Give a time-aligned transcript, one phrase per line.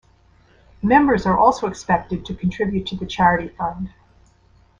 [0.81, 3.93] Members are also expected to contribute to the Charity Fund.